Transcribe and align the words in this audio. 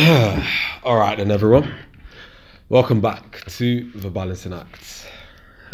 All 0.82 0.96
right, 0.96 1.18
then, 1.18 1.30
everyone. 1.30 1.74
Welcome 2.70 3.02
back 3.02 3.44
to 3.44 3.90
the 3.90 4.08
Balancing 4.08 4.54
Act. 4.54 5.06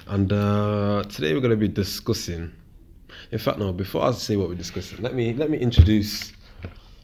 And 0.09 0.33
uh, 0.33 1.05
today 1.09 1.33
we're 1.33 1.41
going 1.41 1.53
to 1.53 1.57
be 1.57 1.69
discussing. 1.69 2.53
In 3.31 3.39
fact, 3.39 3.61
no. 3.61 3.73
Before 3.73 4.03
I 4.03 4.11
say 4.11 4.35
what 4.35 4.49
we're 4.49 4.57
discussing, 4.57 5.01
let 5.01 5.15
me 5.15 5.33
let 5.35 5.49
me 5.49 5.59
introduce 5.59 6.33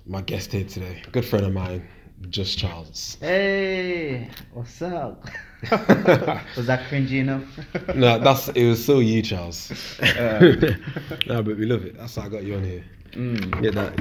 my 0.05 0.21
guest 0.23 0.51
here 0.51 0.65
today. 0.65 1.01
Good 1.13 1.25
friend 1.25 1.47
of 1.47 1.53
mine, 1.53 1.87
Just 2.29 2.59
Charles. 2.59 3.19
Hey, 3.21 4.29
what's 4.53 4.83
up? 4.83 5.25
Was 5.71 6.67
that 6.67 6.89
cringy 6.91 7.21
enough? 7.21 7.45
no, 7.95 8.19
that's 8.19 8.49
it 8.49 8.67
was 8.67 8.85
so 8.85 8.99
you, 8.99 9.23
Charles. 9.23 9.71
Uh. 10.01 10.57
no, 11.29 11.41
but 11.41 11.57
we 11.57 11.67
love 11.67 11.85
it. 11.85 11.97
That's 11.97 12.17
why 12.17 12.25
I 12.25 12.29
got 12.29 12.43
you 12.43 12.57
on 12.57 12.65
here. 12.65 12.85
Mm. 13.13 13.63
Get 13.63 13.75
that, 13.77 13.97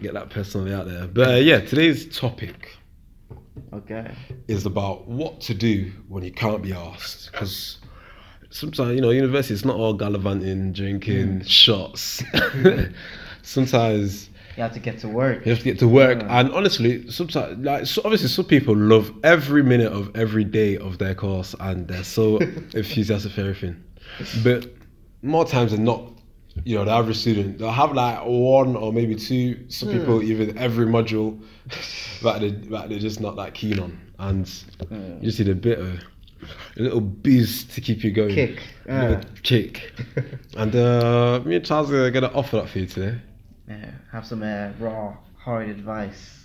get 0.00 0.14
that 0.14 0.30
personally 0.30 0.72
out 0.74 0.86
there. 0.86 1.06
But 1.06 1.28
uh, 1.28 1.36
yeah, 1.36 1.60
today's 1.60 2.16
topic 2.16 2.70
Okay. 3.72 4.10
is 4.48 4.66
about 4.66 5.06
what 5.08 5.40
to 5.42 5.54
do 5.54 5.90
when 6.08 6.24
you 6.24 6.32
can't 6.32 6.62
be 6.62 6.72
asked. 6.72 7.30
Because 7.32 7.78
sometimes, 8.50 8.94
you 8.94 9.00
know, 9.00 9.10
university 9.10 9.54
is 9.54 9.64
not 9.64 9.76
all 9.76 9.94
gallivanting, 9.94 10.72
drinking, 10.72 11.44
shots. 11.44 12.22
sometimes 13.42 14.30
You 14.56 14.62
have 14.62 14.72
to 14.74 14.80
get 14.80 14.98
to 15.00 15.08
work. 15.08 15.44
you 15.44 15.50
have 15.50 15.58
to 15.58 15.64
get 15.64 15.78
to 15.80 15.88
work. 15.88 16.20
Yeah. 16.20 16.40
And 16.40 16.52
honestly, 16.52 17.08
sometimes, 17.10 17.64
like, 17.64 17.86
so 17.86 18.02
obviously, 18.04 18.28
some 18.28 18.44
people 18.44 18.76
love 18.76 19.12
every 19.24 19.62
minute 19.62 19.92
of 19.92 20.14
every 20.16 20.44
day 20.44 20.76
of 20.76 20.98
their 20.98 21.14
course 21.14 21.54
and 21.60 21.86
they're 21.88 22.04
so 22.04 22.38
enthusiastic 22.74 23.32
for 23.32 23.40
everything. 23.42 23.82
But 24.42 24.72
more 25.22 25.44
times 25.44 25.72
than 25.72 25.84
not, 25.84 26.12
you 26.64 26.76
know, 26.76 26.84
the 26.84 26.92
average 26.92 27.16
student, 27.18 27.58
they'll 27.58 27.70
have 27.72 27.92
like 27.92 28.20
one 28.24 28.76
or 28.76 28.92
maybe 28.92 29.14
two, 29.16 29.64
some 29.68 29.90
people 29.90 30.22
even 30.22 30.56
every 30.56 30.86
module 30.86 31.40
that, 32.22 32.40
they, 32.40 32.50
that 32.50 32.88
they're 32.88 32.98
just 32.98 33.20
not 33.20 33.36
that 33.36 33.54
keen 33.54 33.78
on. 33.80 34.00
And 34.18 34.48
Yeah. 34.90 34.98
you 35.16 35.22
just 35.22 35.40
need 35.40 35.48
a 35.48 35.54
bit 35.54 35.78
of 35.80 36.00
a 36.76 36.82
little 36.82 37.00
boost 37.00 37.72
to 37.72 37.80
keep 37.80 38.04
you 38.04 38.12
going. 38.12 38.34
Kick. 38.34 38.62
Little 38.86 39.20
kick. 39.42 39.92
And 40.56 40.74
uh, 40.76 41.40
me 41.44 41.56
and 41.56 41.64
Charles 41.64 41.90
are 41.90 42.10
going 42.10 42.22
to 42.22 42.32
offer 42.32 42.56
that 42.58 42.68
for 42.68 42.78
you 42.78 42.86
today. 42.86 43.18
Yeah, 43.68 43.90
have 44.12 44.24
some 44.26 44.42
uh, 44.42 44.70
raw, 44.78 45.16
hard 45.36 45.68
advice. 45.68 46.44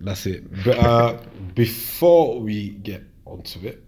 That's 0.00 0.26
it. 0.26 0.44
But 0.64 0.78
uh, 0.78 1.18
before 1.54 2.38
we 2.40 2.70
get 2.70 3.02
onto 3.24 3.66
it, 3.66 3.82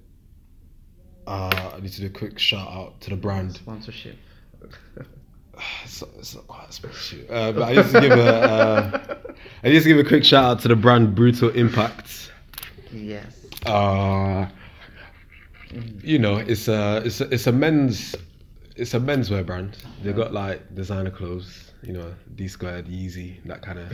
uh, 1.28 1.72
I 1.76 1.80
need 1.80 1.92
to 1.92 2.00
do 2.00 2.06
a 2.06 2.10
quick 2.10 2.38
shout 2.38 2.66
out 2.68 3.00
to 3.02 3.10
the 3.10 3.16
brand. 3.16 3.54
Sponsorship. 3.54 4.16
It's, 5.84 6.02
it's 6.18 6.34
not 6.34 6.46
quite 6.46 6.68
a 6.68 6.72
sponsorship, 6.72 7.30
uh, 7.30 7.52
but 7.52 7.62
I 7.62 7.74
just 7.74 7.92
give 7.92 8.12
a 8.12 8.34
uh, 8.34 9.16
I 9.62 9.68
to 9.68 9.80
give 9.80 9.98
a 9.98 10.04
quick 10.04 10.24
shout 10.24 10.44
out 10.44 10.60
to 10.60 10.68
the 10.68 10.76
brand 10.76 11.14
Brutal 11.14 11.50
Impact. 11.50 12.32
Yes. 12.92 13.44
Uh, 13.66 14.46
you 16.02 16.18
know, 16.18 16.36
it's 16.36 16.68
a 16.68 17.02
it's 17.04 17.20
a, 17.20 17.32
it's 17.32 17.46
a 17.46 17.52
men's 17.52 18.14
it's 18.76 18.94
a 18.94 19.00
menswear 19.00 19.44
brand. 19.44 19.76
They've 20.02 20.16
got 20.16 20.32
like 20.32 20.74
designer 20.74 21.10
clothes, 21.10 21.72
you 21.82 21.92
know, 21.92 22.14
D 22.34 22.48
squared, 22.48 22.86
Yeezy, 22.86 23.42
that 23.44 23.62
kind 23.62 23.78
of 23.78 23.92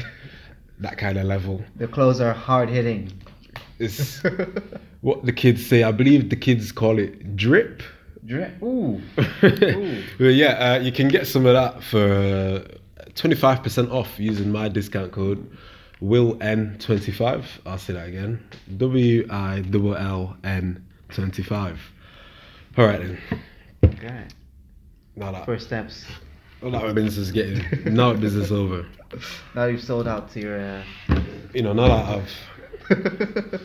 that 0.79 0.99
kind 0.99 1.19
of 1.19 1.25
level. 1.25 1.63
The 1.77 1.89
clothes 1.89 2.21
are 2.21 2.33
hard 2.33 2.69
hitting. 2.69 3.13
It's 3.79 4.23
what 5.01 5.25
the 5.25 5.33
kids 5.33 5.67
say. 5.67 5.83
I 5.83 5.93
believe 5.93 6.31
the 6.31 6.37
kids 6.37 6.73
call 6.73 6.99
it 6.99 7.37
drip. 7.37 7.83
Ooh. 8.63 9.01
but 9.41 9.53
yeah, 10.19 10.75
uh, 10.75 10.79
you 10.81 10.93
can 10.93 11.09
get 11.09 11.27
some 11.27 11.47
of 11.47 11.55
that 11.55 11.83
for 11.83 12.65
twenty 13.15 13.37
five 13.37 13.63
percent 13.63 13.91
off 13.91 14.19
using 14.19 14.51
my 14.51 14.69
discount 14.69 15.13
code 15.13 15.49
Will 16.01 16.37
N 16.43 16.77
twenty 16.79 17.13
five. 17.13 17.47
I'll 17.65 17.79
say 17.79 17.93
that 17.95 18.09
again. 18.09 18.43
W 18.77 19.27
I 19.31 19.63
L 19.73 19.95
L 19.97 20.37
N 20.45 20.85
twenty 21.09 21.43
five. 21.43 21.81
All 22.77 22.87
right 22.87 23.01
then. 23.01 23.19
Okay. 23.85 24.25
Now 25.15 25.33
that 25.33 25.47
First 25.47 25.67
steps. 25.67 26.05
now 26.63 26.71
that 26.81 26.95
business 26.95 27.17
is 27.17 27.31
getting 27.31 27.63
now 27.95 28.13
business 28.13 28.51
over. 28.51 28.87
Now 29.55 29.65
you've 29.67 29.83
sold 29.83 30.07
out 30.09 30.31
to 30.33 30.41
your. 30.41 30.59
Uh... 30.61 30.83
You 31.55 31.63
know, 31.63 31.73
now 31.73 31.89
that 31.89 32.23
I've 32.91 33.61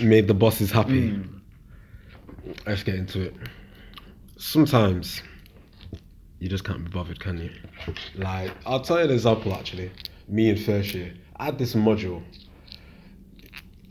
made 0.00 0.26
the 0.26 0.34
bosses 0.34 0.70
happy, 0.72 1.12
Mm. 1.12 1.40
let's 2.66 2.82
get 2.82 2.96
into 2.96 3.20
it. 3.22 3.36
Sometimes 4.42 5.22
you 6.40 6.48
just 6.48 6.64
can't 6.64 6.84
be 6.84 6.90
bothered, 6.90 7.20
can 7.20 7.38
you? 7.38 7.50
Like, 8.16 8.50
I'll 8.66 8.80
tell 8.80 8.98
you 8.98 9.04
an 9.04 9.12
example 9.12 9.54
actually. 9.54 9.92
Me 10.26 10.50
in 10.50 10.56
first 10.56 10.92
year, 10.94 11.14
I 11.36 11.44
had 11.44 11.58
this 11.58 11.74
module. 11.74 12.20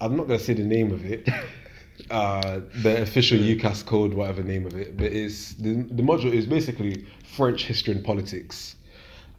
I'm 0.02 0.18
not 0.18 0.28
gonna 0.28 0.40
say 0.40 0.54
the 0.54 0.66
name 0.66 0.92
of 0.92 1.06
it, 1.06 1.28
uh, 2.12 2.60
the 2.84 3.02
official 3.02 3.38
UCAS 3.38 3.86
code, 3.86 4.14
whatever 4.14 4.44
name 4.44 4.66
of 4.66 4.76
it, 4.76 4.98
but 4.98 5.14
it's 5.14 5.54
the, 5.54 5.84
the 5.90 6.04
module 6.04 6.34
is 6.34 6.46
basically 6.46 7.06
French 7.24 7.64
history 7.64 7.94
and 7.94 8.04
politics, 8.04 8.76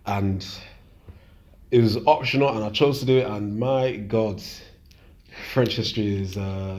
and 0.07 0.47
it 1.71 1.83
was 1.83 1.99
optional, 2.07 2.49
and 2.49 2.65
I 2.65 2.71
chose 2.71 3.01
to 3.01 3.05
do 3.05 3.19
it, 3.19 3.27
and 3.27 3.59
my 3.59 3.97
God. 3.97 4.43
French 5.53 5.77
history 5.77 6.21
is 6.23 6.37
uh, 6.37 6.77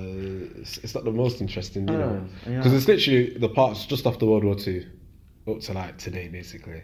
it's, 0.57 0.77
it's 0.79 0.95
not 0.95 1.03
the 1.03 1.11
most 1.11 1.41
interesting, 1.41 1.87
you 1.87 1.97
know, 1.97 2.27
Oh, 2.45 2.49
yeah. 2.49 2.57
because 2.57 2.73
it's 2.73 2.87
literally 2.87 3.37
the 3.37 3.49
parts 3.49 3.85
just 3.85 4.05
after 4.05 4.25
World 4.25 4.43
War 4.43 4.55
Two, 4.55 4.85
up 5.47 5.59
to 5.61 5.73
like 5.73 5.97
today, 5.97 6.27
basically. 6.27 6.81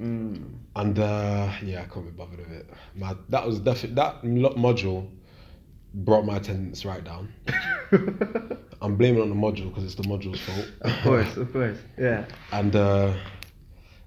Mm. 0.00 0.58
And 0.76 0.98
uh, 0.98 1.50
yeah, 1.62 1.82
I 1.82 1.84
can't 1.92 2.04
be 2.04 2.12
bothered 2.12 2.38
with 2.38 2.52
it. 2.52 2.70
My, 2.94 3.16
that 3.30 3.46
was 3.46 3.58
definitely 3.60 3.94
that 3.94 4.22
module 4.22 5.08
brought 5.94 6.26
my 6.26 6.36
attendance 6.36 6.84
right 6.84 7.02
down. 7.02 7.32
I'm 8.82 8.96
blaming 8.96 9.22
on 9.22 9.30
the 9.30 9.34
module 9.34 9.70
because 9.70 9.84
it's 9.84 9.94
the 9.94 10.02
module's 10.02 10.40
fault. 10.40 10.66
of 10.82 11.02
course, 11.02 11.36
of 11.36 11.52
course. 11.52 11.78
Yeah. 11.98 12.26
and 12.52 12.76
uh, 12.76 13.14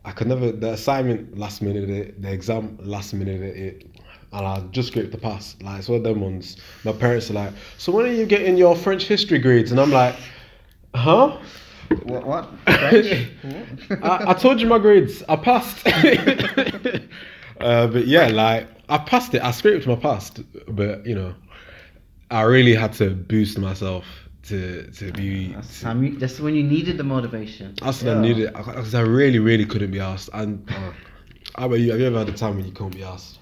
I 0.05 0.11
could 0.11 0.27
never 0.27 0.51
the 0.51 0.73
assignment 0.73 1.37
last 1.37 1.61
minute 1.61 1.89
it, 1.89 2.21
the 2.21 2.31
exam 2.31 2.77
last 2.81 3.13
minute 3.13 3.41
it, 3.41 3.87
and 4.31 4.45
I 4.45 4.59
just 4.71 4.89
scraped 4.89 5.11
the 5.11 5.17
pass. 5.17 5.55
Like 5.61 5.79
it's 5.79 5.89
one 5.89 5.97
of 5.97 6.03
them 6.03 6.21
ones. 6.21 6.57
My 6.83 6.91
parents 6.91 7.29
are 7.29 7.33
like, 7.33 7.53
"So 7.77 7.91
when 7.91 8.05
are 8.05 8.13
you 8.13 8.25
getting 8.25 8.57
your 8.57 8.75
French 8.75 9.03
history 9.03 9.39
grades?" 9.39 9.71
And 9.71 9.79
I'm 9.79 9.91
like, 9.91 10.15
"Huh." 10.93 11.37
What? 12.03 12.25
What? 12.25 12.49
French? 12.65 13.29
I, 14.03 14.25
I 14.29 14.33
told 14.33 14.61
you 14.61 14.67
my 14.67 14.77
grades. 14.77 15.23
I 15.27 15.35
passed. 15.35 15.87
uh, 17.59 17.87
but 17.87 18.05
yeah, 18.05 18.27
like 18.27 18.67
I 18.89 18.99
passed 18.99 19.33
it. 19.33 19.41
I 19.41 19.51
scraped 19.51 19.87
my 19.87 19.95
past, 19.95 20.41
but 20.67 21.05
you 21.05 21.15
know, 21.15 21.33
I 22.29 22.41
really 22.41 22.75
had 22.75 22.93
to 22.93 23.09
boost 23.11 23.57
myself 23.57 24.05
to 24.43 24.89
to 24.91 25.11
be. 25.13 25.53
That's, 25.53 25.81
time 25.81 26.03
you, 26.03 26.17
that's 26.17 26.39
when 26.39 26.53
you 26.53 26.63
needed 26.63 26.97
the 26.97 27.03
motivation. 27.03 27.75
That's 27.81 28.03
what 28.03 28.17
I 28.17 28.21
needed 28.21 28.53
because 28.53 28.93
I 28.93 29.01
really, 29.01 29.39
really 29.39 29.65
couldn't 29.65 29.91
be 29.91 29.99
asked. 29.99 30.29
And 30.33 30.69
uh, 30.69 30.91
how 31.55 31.65
about 31.65 31.79
you? 31.79 31.89
Have 31.91 31.99
you 31.99 32.05
ever 32.05 32.19
had 32.19 32.29
a 32.29 32.33
time 32.33 32.57
when 32.57 32.65
you 32.65 32.71
couldn't 32.71 32.95
be 32.95 33.03
asked? 33.03 33.39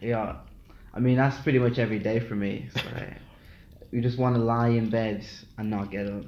Yeah, 0.00 0.36
I 0.94 1.00
mean 1.00 1.16
that's 1.16 1.38
pretty 1.38 1.58
much 1.58 1.78
every 1.78 1.98
day 1.98 2.20
for 2.20 2.34
me. 2.34 2.68
Like, 2.94 3.16
you 3.92 4.00
just 4.00 4.18
want 4.18 4.36
to 4.36 4.40
lie 4.40 4.68
in 4.68 4.88
bed 4.88 5.26
and 5.58 5.68
not 5.68 5.90
get 5.90 6.06
up. 6.06 6.22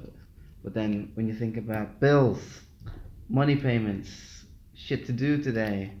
But 0.63 0.73
then 0.73 1.11
when 1.15 1.27
you 1.27 1.33
think 1.33 1.55
about 1.57 1.99
bills, 2.01 2.39
money 3.29 3.55
payments, 3.55 4.43
shit 4.75 5.05
to 5.05 5.13
do 5.13 5.41
today. 5.41 5.91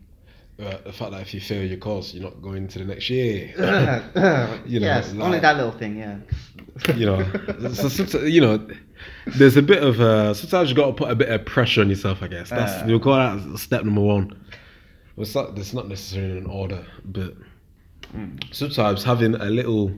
Uh, 0.59 0.77
the 0.85 0.91
fact 0.91 1.11
that 1.11 1.21
if 1.21 1.33
you 1.33 1.39
fail 1.41 1.63
your 1.65 1.77
course, 1.77 2.13
you're 2.13 2.23
not 2.23 2.41
going 2.41 2.67
to 2.67 2.79
the 2.79 2.85
next 2.85 3.09
year. 3.09 3.53
You 4.65 4.79
know, 4.79 4.85
yes, 4.87 5.13
only 5.19 5.39
that 5.39 5.55
little 5.57 5.71
thing. 5.71 5.97
Yeah. 5.97 6.17
you 6.95 7.05
know, 7.05 7.23
so 7.73 7.87
sometimes, 7.89 8.29
you 8.29 8.41
know, 8.41 8.67
there's 9.25 9.57
a 9.57 9.61
bit 9.61 9.81
of 9.83 9.99
uh, 9.99 10.33
sometimes 10.33 10.69
you 10.69 10.75
got 10.75 10.87
to 10.87 10.93
put 10.93 11.09
a 11.09 11.15
bit 11.15 11.29
of 11.29 11.45
pressure 11.45 11.81
on 11.81 11.89
yourself. 11.89 12.21
I 12.21 12.27
guess 12.27 12.49
that's 12.49 12.81
Uh. 12.81 12.85
we'll 12.87 12.99
call 12.99 13.15
that 13.15 13.57
step 13.57 13.83
number 13.83 14.01
one. 14.01 14.29
Well, 15.15 15.23
it's 15.23 15.35
not, 15.35 15.57
it's 15.57 15.73
not 15.73 15.87
necessarily 15.87 16.37
in 16.37 16.45
order, 16.45 16.85
but 17.05 17.35
Mm. 18.15 18.53
sometimes 18.53 19.03
having 19.03 19.33
a 19.35 19.45
little 19.45 19.91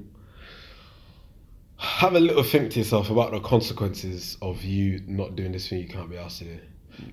have 1.78 2.16
a 2.16 2.20
little 2.20 2.44
think 2.44 2.72
to 2.72 2.80
yourself 2.80 3.10
about 3.10 3.32
the 3.32 3.40
consequences 3.42 4.38
of 4.42 4.64
you 4.64 5.02
not 5.08 5.36
doing 5.36 5.52
this 5.52 5.68
thing 5.68 5.80
you 5.80 5.88
can't 5.88 6.10
be 6.10 6.18
asked 6.18 6.40
to 6.40 6.46
do. 6.46 6.60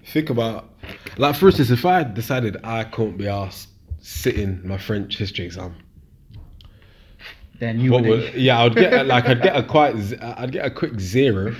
Think 0.06 0.30
about, 0.30 0.70
like, 1.18 1.34
for 1.34 1.46
instance, 1.48 1.70
if 1.70 1.84
I 1.84 2.04
decided 2.04 2.56
I 2.62 2.84
couldn't 2.84 3.16
be 3.16 3.26
asked 3.26 3.70
sitting 4.00 4.60
my 4.66 4.78
French 4.78 5.18
history 5.18 5.44
exam, 5.44 5.74
Then 7.58 7.80
you 7.80 7.90
would. 7.92 8.34
yeah, 8.34 8.62
I'd 8.62 8.76
get 8.76 8.92
a- 8.92 9.02
like 9.04 9.26
I'd 9.26 9.42
get 9.42 9.56
a 9.56 9.62
quite 9.74 9.96
I'd 10.22 10.52
get 10.52 10.64
a 10.64 10.70
quick 10.70 11.00
zero, 11.00 11.54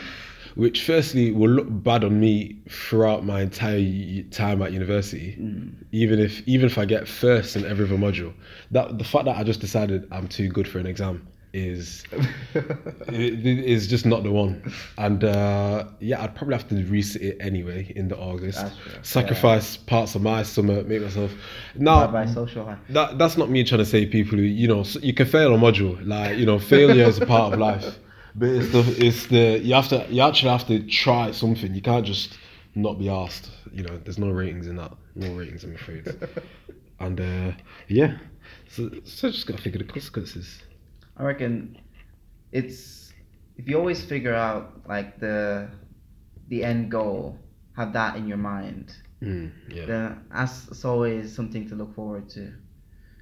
which 0.55 0.85
firstly 0.85 1.31
will 1.33 1.51
look 1.51 1.67
bad 1.71 2.05
on 2.05 2.21
me 2.21 2.57
throughout 2.69 3.25
my 3.25 3.41
entire 3.43 4.23
time 4.31 4.63
at 4.63 4.73
university. 4.73 5.37
Mm. 5.41 5.75
Even 5.93 6.19
if 6.19 6.47
even 6.47 6.67
if 6.67 6.79
I 6.79 6.85
get 6.85 7.09
first 7.09 7.57
in 7.57 7.65
every 7.65 7.85
other 7.87 7.97
module, 7.97 8.33
that 8.71 8.99
the 8.99 9.05
fact 9.05 9.25
that 9.27 9.37
I 9.37 9.43
just 9.45 9.61
decided 9.61 10.07
I'm 10.11 10.29
too 10.29 10.49
good 10.49 10.69
for 10.69 10.79
an 10.79 10.87
exam 10.87 11.27
is 11.55 12.03
it- 12.55 13.47
is 13.47 13.87
just 13.87 14.07
not 14.07 14.23
the 14.23 14.31
one. 14.33 14.73
And 14.99 15.23
uh, 15.25 15.85
yeah, 16.01 16.23
I'd 16.23 16.35
probably 16.35 16.55
have 16.57 16.69
to 16.69 16.85
reset 16.87 17.23
it 17.23 17.37
anyway 17.41 17.93
in 17.95 18.09
the 18.09 18.17
August. 18.17 18.65
Sacrifice 19.03 19.77
parts 19.77 20.15
of 20.15 20.23
my 20.23 20.43
summer, 20.43 20.83
make 20.85 21.03
myself. 21.03 21.31
Now, 21.77 22.07
bye 22.07 22.27
social 22.27 22.65
life. 22.65 22.79
that 22.91 23.19
that's 23.19 23.37
not 23.37 23.51
me 23.51 23.65
trying 23.65 23.81
to 23.81 23.85
say 23.87 24.07
people 24.07 24.39
who 24.39 24.45
you 24.45 24.67
know 24.69 24.85
you 25.03 25.13
can 25.15 25.27
fail 25.27 25.55
a 25.55 25.59
module 25.59 25.99
like 26.07 26.39
you 26.39 26.47
know 26.47 26.59
failure 26.59 27.05
is 27.05 27.19
a 27.19 27.27
part 27.27 27.53
of 27.53 27.59
life 27.59 27.99
but 28.35 28.49
it's 28.49 28.73
the 28.73 29.07
it's 29.07 29.27
the 29.27 29.59
you 29.61 29.75
have 29.75 29.89
to 29.89 30.07
you 30.11 30.23
actually 30.23 30.51
have 30.51 30.67
to 30.67 30.87
try 30.87 31.31
something. 31.33 31.75
You 31.75 31.83
can't 31.83 32.07
just 32.07 32.39
not 32.75 32.99
be 32.99 33.09
asked 33.09 33.51
you 33.73 33.83
know 33.83 33.99
there's 34.05 34.19
no 34.19 34.31
ratings 34.31 34.67
in 34.67 34.77
that. 34.77 34.93
No 35.15 35.35
ratings 35.35 35.65
i'm 35.65 35.75
afraid. 35.75 36.07
And 37.01 37.21
uh 37.21 37.53
yeah. 37.89 38.19
So, 38.69 38.89
so 39.05 39.31
just 39.31 39.47
gotta 39.47 39.61
figure 39.61 39.79
the 39.79 39.93
consequences. 39.93 40.63
I 41.17 41.25
reckon 41.25 41.79
it's 42.53 43.13
if 43.57 43.69
you 43.69 43.77
always 43.77 44.05
figure 44.05 44.35
out 44.35 44.83
like 44.89 45.19
the 45.19 45.69
the 46.49 46.63
end 46.63 46.91
goal, 46.91 47.39
have 47.77 47.93
that 47.95 48.17
in 48.17 48.29
your 48.29 48.37
mind, 48.37 48.95
mm, 49.21 49.51
yeah. 49.69 49.87
Then 49.87 50.25
that's, 50.33 50.67
that's 50.67 50.85
always 50.85 51.35
something 51.35 51.69
to 51.71 51.75
look 51.75 51.93
forward 51.95 52.29
to. 52.31 52.53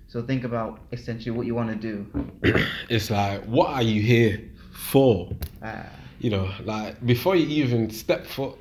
So 0.09 0.23
think 0.23 0.45
about 0.45 0.81
essentially 0.93 1.31
what 1.31 1.47
you 1.47 1.55
want 1.55 1.71
to 1.71 1.77
do. 1.77 2.07
it's 2.91 3.09
like 3.11 3.45
what 3.47 3.71
are 3.71 3.83
you 3.83 4.03
here 4.03 4.43
for 4.81 5.31
Uh, 5.63 5.83
you 6.19 6.31
know, 6.31 6.51
like 6.65 7.05
before 7.07 7.37
you 7.37 7.47
even 7.65 7.91
step 7.91 8.27
foot 8.27 8.57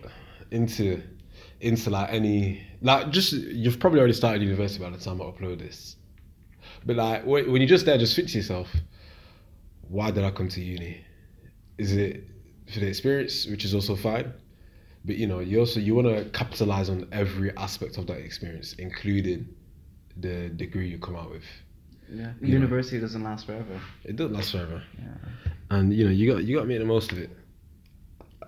into 0.51 1.01
into 1.61 1.89
like 1.89 2.09
any 2.11 2.61
like 2.81 3.09
just 3.11 3.33
you've 3.33 3.79
probably 3.79 3.99
already 3.99 4.13
started 4.13 4.41
university 4.41 4.83
by 4.83 4.89
the 4.89 4.97
time 4.97 5.21
I 5.21 5.25
upload 5.25 5.59
this. 5.59 5.95
But 6.85 6.95
like 6.95 7.25
when 7.25 7.57
you're 7.61 7.67
just 7.67 7.85
there, 7.85 7.97
just 7.97 8.15
think 8.15 8.29
to 8.29 8.37
yourself, 8.37 8.67
why 9.89 10.11
did 10.11 10.23
I 10.23 10.31
come 10.31 10.47
to 10.49 10.61
uni? 10.61 11.03
Is 11.77 11.91
it 11.93 12.23
for 12.71 12.79
the 12.79 12.87
experience, 12.87 13.45
which 13.47 13.65
is 13.65 13.73
also 13.73 13.95
fine, 13.95 14.31
but 15.05 15.15
you 15.15 15.27
know 15.27 15.39
you 15.39 15.59
also 15.59 15.79
you 15.79 15.95
want 15.95 16.07
to 16.07 16.25
capitalize 16.31 16.89
on 16.89 17.07
every 17.11 17.55
aspect 17.57 17.97
of 17.97 18.07
that 18.07 18.19
experience, 18.19 18.73
including 18.73 19.47
the 20.17 20.49
degree 20.49 20.87
you 20.89 20.99
come 20.99 21.15
out 21.15 21.31
with. 21.31 21.43
yeah. 22.11 22.33
Yeah. 22.41 22.47
University 22.59 22.99
doesn't 22.99 23.23
last 23.23 23.45
forever. 23.45 23.81
It 24.03 24.15
doesn't 24.15 24.33
last 24.33 24.51
forever. 24.51 24.81
Yeah. 24.97 25.51
And 25.69 25.93
you 25.93 26.05
know 26.05 26.11
you 26.11 26.31
got 26.33 26.43
you 26.43 26.55
got 26.55 26.61
to 26.61 26.67
make 26.67 26.79
the 26.79 26.85
most 26.85 27.11
of 27.11 27.17
it. 27.17 27.29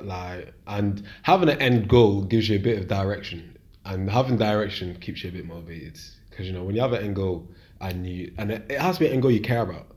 Like 0.01 0.53
and 0.67 1.03
having 1.23 1.49
an 1.49 1.61
end 1.61 1.87
goal 1.87 2.23
gives 2.23 2.49
you 2.49 2.57
a 2.57 2.61
bit 2.61 2.79
of 2.79 2.87
direction. 2.87 3.57
And 3.85 4.09
having 4.09 4.37
direction 4.37 4.95
keeps 4.99 5.23
you 5.23 5.29
a 5.29 5.33
bit 5.33 5.45
motivated. 5.45 5.99
Because 6.29 6.47
you 6.47 6.53
know 6.53 6.63
when 6.63 6.75
you 6.75 6.81
have 6.81 6.93
an 6.93 7.03
end 7.03 7.15
goal 7.15 7.49
and 7.79 8.05
you 8.07 8.33
and 8.37 8.51
it, 8.51 8.65
it 8.69 8.79
has 8.79 8.95
to 8.97 9.01
be 9.01 9.07
an 9.07 9.13
end 9.13 9.21
goal 9.21 9.31
you 9.31 9.41
care 9.41 9.61
about. 9.61 9.87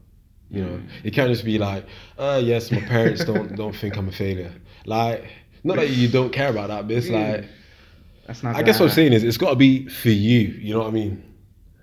You 0.51 0.63
know 0.63 0.77
mm. 0.77 0.89
it 1.03 1.13
can't 1.13 1.31
just 1.31 1.45
be 1.45 1.59
like 1.59 1.87
oh 2.19 2.39
yes 2.39 2.71
my 2.71 2.81
parents 2.81 3.25
don't 3.25 3.57
don't 3.63 3.75
think 3.75 3.97
i'm 3.97 4.09
a 4.09 4.13
failure. 4.13 4.53
Like 4.85 5.25
not 5.65 5.77
that 5.77 5.91
you 5.91 6.09
don't 6.09 6.31
care 6.33 6.51
about 6.51 6.69
that 6.69 6.87
but 6.87 6.97
it's 6.97 7.09
Yeah. 7.09 7.19
like 7.33 7.49
That's 8.27 8.43
not. 8.43 8.55
i 8.55 8.63
guess 8.63 8.79
what 8.79 8.91
i'm 8.91 8.95
saying 8.95 9.15
is 9.15 9.25
it's 9.25 9.39
got 9.39 9.51
to 9.51 9.57
be 9.57 9.89
for 9.89 10.11
you 10.11 10.41
you 10.41 10.75
know 10.75 10.81
what 10.81 10.89
i 10.89 10.91
mean? 10.91 11.23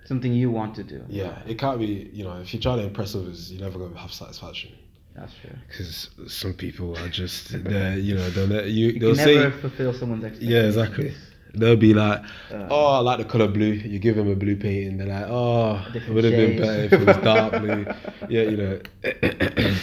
Something 0.06 0.34
you 0.34 0.52
want 0.52 0.76
to 0.76 0.84
do. 0.84 1.04
yeah 1.10 1.42
it 1.48 1.58
can't 1.58 1.80
be 1.80 2.10
you 2.14 2.24
know 2.24 2.38
if 2.40 2.54
you're 2.54 2.62
trying 2.62 2.78
to 2.78 2.86
impress 2.86 3.16
others 3.16 3.52
you're 3.52 3.62
never 3.64 3.80
going 3.80 3.94
to 3.94 3.98
have 4.00 4.14
satisfaction 4.14 4.72
That's 5.16 5.34
true. 5.42 5.52
because 5.68 6.10
some 6.28 6.54
people 6.54 6.98
are 6.98 7.10
just 7.10 7.50
they're 7.66 7.98
you 7.98 8.16
know 8.16 8.30
they'll 8.30 8.68
you 8.68 8.88
You 8.88 9.00
they'll 9.00 9.16
say 9.16 9.36
never 9.36 9.58
fulfill 9.58 9.94
someone's 9.94 10.24
expectations. 10.24 10.52
yeah 10.54 10.68
exactly. 10.68 11.14
They'll 11.54 11.76
be 11.76 11.94
like 11.94 12.22
Uh, 12.50 12.68
oh 12.70 12.86
I 12.86 13.00
like 13.00 13.18
the 13.20 13.26
color 13.26 13.48
blue. 13.50 13.74
You 13.74 14.00
give 14.00 14.16
them 14.16 14.30
a 14.32 14.36
blue 14.36 14.56
painting 14.56 14.98
they're 14.98 15.08
like 15.08 15.26
oh 15.30 15.86
it 15.94 16.08
would 16.10 16.24
have 16.24 16.34
been 16.34 16.58
better 16.58 16.84
if 16.84 16.94
it 16.94 17.06
was 17.06 17.18
dark 17.18 17.62
blue. 17.62 17.86
Yeah 18.30 18.44
you 18.44 18.58
know. 18.58 18.80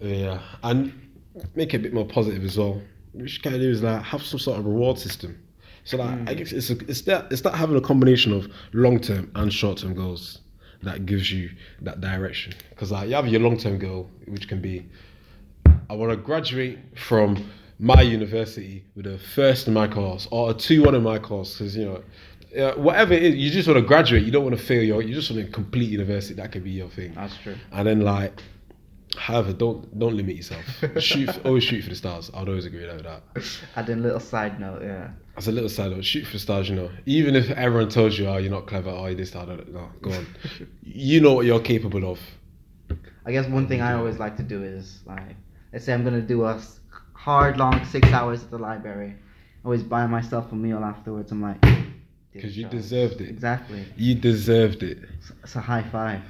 Yeah 0.00 0.40
and 0.62 0.92
make 1.54 1.74
it 1.74 1.78
a 1.78 1.80
bit 1.80 1.92
more 1.94 2.04
positive 2.06 2.44
as 2.44 2.56
well. 2.58 2.80
Which 3.12 3.36
you 3.36 3.40
can 3.42 3.52
do 3.58 3.70
is 3.70 3.82
like 3.82 4.02
have 4.02 4.22
some 4.22 4.38
sort 4.38 4.58
of 4.58 4.66
reward 4.66 4.98
system. 4.98 5.38
So 5.84 5.96
like 5.96 6.10
I 6.28 6.34
Mm. 6.34 6.36
guess 6.38 6.52
it's 6.52 6.70
a, 6.70 6.78
it's 6.88 7.00
that 7.02 7.26
it's 7.32 7.40
that 7.42 7.54
having 7.54 7.76
a 7.76 7.80
combination 7.80 8.32
of 8.32 8.48
long 8.72 8.98
term 9.00 9.30
and 9.34 9.52
short 9.52 9.78
term 9.78 9.94
goals 9.94 10.40
that 10.82 11.06
gives 11.06 11.30
you 11.30 11.50
that 11.82 12.00
direction. 12.00 12.52
Because 12.70 12.92
like 12.92 13.08
you 13.08 13.14
have 13.14 13.26
your 13.26 13.40
long 13.40 13.56
term 13.56 13.78
goal 13.78 14.10
which 14.26 14.48
can 14.48 14.60
be 14.60 14.86
I 15.88 15.94
want 15.94 16.10
to 16.10 16.16
graduate 16.16 16.78
from 16.96 17.50
my 17.78 18.00
university 18.02 18.84
with 18.94 19.06
a 19.06 19.18
first 19.18 19.68
in 19.68 19.74
my 19.74 19.86
course 19.86 20.26
or 20.30 20.50
a 20.50 20.54
two 20.54 20.82
one 20.82 20.94
in 20.94 21.02
my 21.02 21.18
course 21.18 21.52
because 21.58 21.76
you 21.76 21.84
know 21.84 22.02
uh, 22.62 22.74
whatever 22.74 23.12
it 23.12 23.22
is 23.22 23.34
you 23.34 23.50
just 23.50 23.68
want 23.68 23.78
to 23.78 23.86
graduate. 23.86 24.24
You 24.24 24.32
don't 24.32 24.44
want 24.44 24.56
to 24.56 24.62
fail 24.62 24.82
your 24.82 25.02
you 25.02 25.14
just 25.14 25.30
want 25.30 25.44
to 25.44 25.52
complete 25.52 25.90
university. 25.90 26.34
That 26.34 26.52
could 26.52 26.64
be 26.64 26.70
your 26.70 26.88
thing. 26.88 27.12
That's 27.14 27.36
true. 27.38 27.56
and 27.72 27.86
then 27.86 28.00
like 28.00 28.42
however 29.16 29.52
don't 29.52 29.98
don't 29.98 30.16
limit 30.16 30.36
yourself 30.36 30.64
shoot 30.98 31.28
always 31.44 31.64
shoot 31.64 31.82
for 31.82 31.90
the 31.90 31.96
stars 31.96 32.30
I'd 32.34 32.48
always 32.48 32.66
agree 32.66 32.86
with 32.86 33.02
that 33.02 33.22
Add 33.76 33.88
a 33.88 33.96
little 33.96 34.20
side 34.20 34.60
note. 34.60 34.82
Yeah. 34.82 35.10
as 35.36 35.48
a 35.48 35.52
little 35.52 35.68
side 35.68 35.90
note 35.90 36.04
shoot 36.04 36.26
for 36.26 36.34
the 36.34 36.38
stars 36.38 36.68
you 36.68 36.76
know 36.76 36.90
even 37.06 37.34
if 37.36 37.50
everyone 37.50 37.88
tells 37.88 38.18
you 38.18 38.26
oh 38.26 38.36
you're 38.36 38.50
not 38.50 38.66
clever 38.66 38.90
oh 38.90 39.06
you 39.06 39.14
this 39.16 39.30
that, 39.32 39.46
that, 39.48 39.72
no 39.72 39.88
go 40.02 40.10
on 40.12 40.26
you 40.82 41.20
know 41.20 41.34
what 41.34 41.46
you're 41.46 41.60
capable 41.60 42.10
of 42.10 42.20
I 43.24 43.32
guess 43.32 43.48
one 43.48 43.66
thing 43.66 43.80
I 43.80 43.94
always 43.94 44.18
like 44.20 44.36
to 44.36 44.44
do 44.44 44.62
is 44.62 45.00
like, 45.04 45.34
let's 45.72 45.84
say 45.84 45.92
I'm 45.92 46.04
gonna 46.04 46.20
do 46.20 46.44
a 46.44 46.62
hard, 47.12 47.56
long 47.58 47.84
six 47.84 48.06
hours 48.12 48.44
at 48.44 48.52
the 48.52 48.58
library. 48.58 49.16
I 49.16 49.64
always 49.64 49.82
buy 49.82 50.06
myself 50.06 50.52
a 50.52 50.54
meal 50.54 50.78
afterwards. 50.78 51.32
I'm 51.32 51.42
like, 51.42 51.60
because 52.32 52.56
you 52.56 52.68
deserved 52.68 53.20
it 53.20 53.28
Exactly. 53.28 53.84
you 53.96 54.14
deserved 54.14 54.84
it 54.84 54.98
it's 55.42 55.56
a 55.56 55.60
high 55.60 55.82
five. 55.82 56.22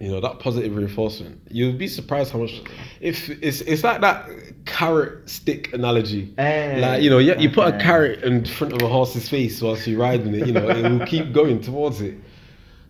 You 0.00 0.08
know 0.10 0.20
that 0.20 0.38
positive 0.38 0.74
reinforcement. 0.76 1.40
You'll 1.50 1.72
be 1.72 1.88
surprised 1.88 2.32
how 2.32 2.38
much 2.38 2.62
if 3.00 3.28
it's 3.42 3.60
it's 3.62 3.82
like 3.84 4.00
that 4.00 4.28
carrot 4.66 5.28
stick 5.28 5.72
analogy. 5.72 6.32
Hey, 6.36 6.80
like 6.80 7.02
you 7.02 7.10
know 7.10 7.18
you, 7.18 7.34
you 7.38 7.50
put 7.50 7.74
a 7.74 7.78
carrot 7.78 8.22
in 8.22 8.44
front 8.44 8.72
of 8.72 8.82
a 8.82 8.88
horse's 8.88 9.28
face 9.28 9.60
whilst 9.62 9.86
you're 9.86 10.00
riding 10.00 10.34
it 10.34 10.46
you 10.46 10.52
know 10.52 10.68
it 10.68 10.82
will 10.90 11.06
keep 11.06 11.32
going 11.32 11.60
towards 11.60 12.00
it. 12.00 12.16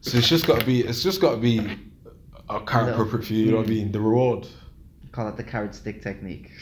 So 0.00 0.18
it's 0.18 0.28
just 0.28 0.46
got 0.46 0.60
to 0.60 0.66
be 0.66 0.80
it's 0.82 1.02
just 1.02 1.20
got 1.20 1.32
to 1.32 1.36
be 1.40 1.58
a 2.50 2.60
carrot 2.60 2.88
No. 2.88 2.92
appropriate 2.92 3.26
for 3.26 3.32
you 3.32 3.46
you 3.46 3.50
know 3.52 3.58
what 3.58 3.66
I 3.66 3.70
mean? 3.70 3.92
The 3.92 4.00
reward 4.00 4.46
Call 5.14 5.28
it 5.28 5.36
the 5.36 5.44
carrot 5.44 5.76
stick 5.76 6.02
technique. 6.02 6.50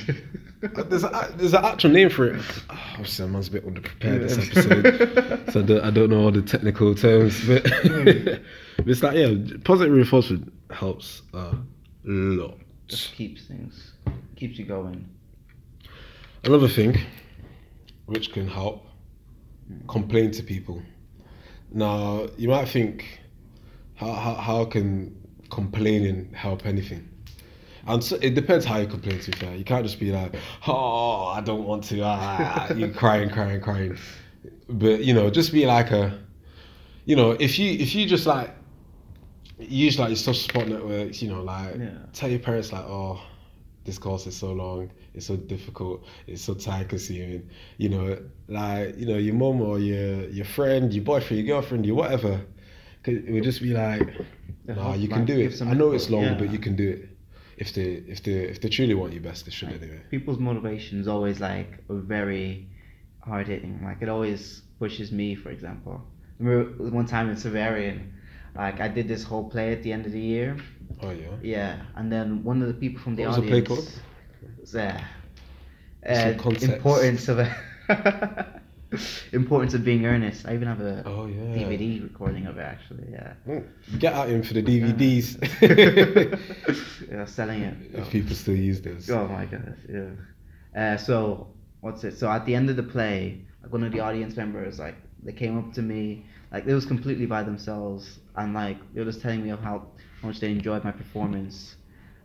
Uh, 0.76 0.84
there's 0.84 1.02
a, 1.02 1.34
there's 1.38 1.54
an 1.54 1.64
actual 1.64 1.90
name 1.90 2.08
for 2.08 2.24
it 2.24 2.40
oh, 2.70 3.26
man's 3.26 3.48
a 3.48 3.50
bit 3.50 3.66
underprepared 3.66 4.20
this 4.20 4.38
episode 4.38 5.52
so 5.52 5.58
I 5.58 5.62
don't, 5.64 5.84
I 5.86 5.90
don't 5.90 6.08
know 6.08 6.20
all 6.20 6.30
the 6.30 6.40
technical 6.40 6.94
terms 6.94 7.44
but, 7.48 7.64
but 7.82 8.86
it's 8.86 9.02
like 9.02 9.16
yeah 9.16 9.34
positive 9.64 9.92
reinforcement 9.92 10.52
helps 10.70 11.22
a 11.34 11.56
lot 12.04 12.60
Just 12.86 13.12
keeps 13.14 13.46
things, 13.46 13.94
keeps 14.36 14.56
you 14.56 14.64
going. 14.64 15.08
Another 16.44 16.68
thing 16.68 16.96
which 18.06 18.32
can 18.32 18.46
help 18.46 18.86
complain 19.88 20.30
to 20.30 20.44
people. 20.44 20.80
Now 21.72 22.28
you 22.36 22.48
might 22.48 22.68
think 22.68 23.18
how 23.96 24.12
how, 24.12 24.34
how 24.34 24.64
can 24.66 25.16
complaining 25.50 26.32
help 26.34 26.66
anything? 26.66 27.08
And 27.86 28.02
so 28.02 28.16
it 28.22 28.34
depends 28.34 28.64
how 28.64 28.78
you 28.78 28.86
complain 28.86 29.18
to 29.20 29.30
be 29.30 29.36
fair. 29.36 29.54
You 29.56 29.64
can't 29.64 29.84
just 29.84 29.98
be 29.98 30.12
like, 30.12 30.34
oh 30.66 31.24
I 31.26 31.40
don't 31.40 31.64
want 31.64 31.84
to 31.84 32.00
ah 32.02 32.72
you 32.72 32.88
crying, 32.92 33.30
crying, 33.30 33.60
crying. 33.60 33.96
But 34.68 35.04
you 35.04 35.14
know, 35.14 35.30
just 35.30 35.52
be 35.52 35.66
like 35.66 35.90
a 35.90 36.18
you 37.04 37.16
know, 37.16 37.32
if 37.32 37.58
you 37.58 37.72
if 37.72 37.94
you 37.94 38.06
just 38.06 38.26
like 38.26 38.54
use 39.58 39.98
like 39.98 40.08
your 40.10 40.16
social 40.16 40.34
support 40.34 40.68
networks, 40.68 41.22
you 41.22 41.28
know, 41.30 41.42
like 41.42 41.76
Yeah. 41.78 41.90
tell 42.12 42.30
your 42.30 42.38
parents 42.38 42.72
like, 42.72 42.84
oh, 42.84 43.20
this 43.84 43.98
course 43.98 44.26
is 44.26 44.36
so 44.36 44.52
long, 44.52 44.90
it's 45.14 45.26
so 45.26 45.36
difficult, 45.36 46.04
it's 46.26 46.42
so 46.42 46.54
time 46.54 46.86
consuming. 46.88 47.48
You 47.78 47.88
know, 47.88 48.18
like 48.48 48.96
you 48.98 49.06
know, 49.06 49.16
your 49.18 49.34
mom 49.34 49.60
or 49.60 49.78
your 49.78 50.28
your 50.30 50.44
friend, 50.44 50.92
your 50.92 51.04
boyfriend, 51.04 51.44
your 51.44 51.56
girlfriend, 51.56 51.86
your 51.86 51.96
whatever, 51.96 52.40
It 53.04 53.32
would 53.32 53.42
just 53.44 53.60
be 53.60 53.72
like, 53.72 54.08
nah, 54.66 54.74
help, 54.74 54.98
you 54.98 55.08
can 55.08 55.24
do 55.24 55.38
it. 55.40 55.60
I 55.62 55.74
know 55.74 55.92
it's 55.92 56.08
long, 56.10 56.22
yeah. 56.22 56.34
but 56.34 56.50
you 56.52 56.58
can 56.58 56.76
do 56.76 56.88
it. 56.88 57.08
If 57.62 57.70
they 57.76 57.90
if 58.14 58.20
they 58.24 58.38
if 58.52 58.60
they 58.60 58.68
truly 58.76 58.94
want 59.00 59.12
you 59.16 59.20
best, 59.20 59.44
they 59.44 59.52
should 59.52 59.70
Like, 59.70 59.82
anyway. 59.82 60.00
People's 60.10 60.40
motivation 60.48 60.94
is 61.02 61.06
always 61.14 61.38
like 61.40 61.70
very 61.88 62.66
hard 63.28 63.46
hitting. 63.46 63.74
Like 63.88 63.98
it 64.04 64.08
always 64.08 64.62
pushes 64.80 65.12
me, 65.20 65.28
for 65.42 65.50
example. 65.56 65.96
I 66.40 66.42
remember 66.42 66.90
one 67.00 67.06
time 67.06 67.26
in 67.32 67.36
Severian, 67.36 67.98
like 68.62 68.80
I 68.80 68.88
did 68.88 69.06
this 69.06 69.22
whole 69.22 69.46
play 69.48 69.68
at 69.76 69.80
the 69.84 69.92
end 69.92 70.06
of 70.06 70.12
the 70.18 70.24
year. 70.34 70.56
Oh 71.04 71.12
yeah. 71.22 71.36
Yeah, 71.56 71.72
and 71.96 72.10
then 72.14 72.42
one 72.42 72.58
of 72.62 72.68
the 72.72 72.78
people 72.84 73.00
from 73.00 73.14
the 73.14 73.22
What 73.26 73.28
was 73.28 73.36
the 73.36 73.50
play 73.52 73.62
audience. 73.62 74.00
was, 74.60 74.74
uh, 74.74 75.00
uh, 76.04 76.34
of 76.34 77.38
importance 79.32 79.74
of 79.74 79.84
being 79.84 80.04
earnest. 80.06 80.46
I 80.46 80.54
even 80.54 80.68
have 80.68 80.80
a 80.80 81.02
Oh 81.06 81.26
yeah. 81.26 81.54
DVD 81.56 82.02
recording 82.02 82.46
of 82.46 82.58
it 82.58 82.62
actually. 82.62 83.08
Yeah. 83.10 83.60
Get 83.98 84.12
out 84.14 84.28
in 84.28 84.42
for 84.42 84.54
the 84.54 84.62
DVDs. 84.62 85.38
yeah, 87.10 87.24
selling 87.24 87.62
it. 87.62 87.76
if 87.94 88.10
people 88.10 88.34
still 88.34 88.56
use 88.56 88.80
those. 88.80 89.10
Oh 89.10 89.26
my 89.28 89.46
god, 89.46 89.76
yeah. 89.88 90.10
Uh, 90.80 90.96
so 90.96 91.48
what's 91.80 92.04
it? 92.04 92.18
So 92.18 92.30
at 92.30 92.44
the 92.46 92.54
end 92.54 92.70
of 92.70 92.76
the 92.76 92.82
play, 92.82 93.44
like 93.62 93.72
one 93.72 93.82
of 93.84 93.92
the 93.92 94.00
audience 94.00 94.36
members, 94.36 94.78
like 94.78 94.96
they 95.22 95.32
came 95.32 95.58
up 95.58 95.72
to 95.74 95.82
me, 95.82 96.26
like 96.52 96.64
they 96.66 96.74
was 96.74 96.86
completely 96.86 97.26
by 97.26 97.42
themselves, 97.42 98.18
and 98.36 98.54
like 98.54 98.78
they 98.94 99.00
were 99.00 99.06
just 99.10 99.20
telling 99.22 99.42
me 99.42 99.50
of 99.50 99.60
how, 99.60 99.86
how 100.20 100.28
much 100.28 100.40
they 100.40 100.50
enjoyed 100.50 100.84
my 100.84 100.92
performance, 100.92 101.76